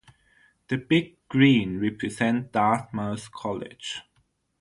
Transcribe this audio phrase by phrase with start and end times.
[0.69, 4.01] The Big Green represent Dartmouth College.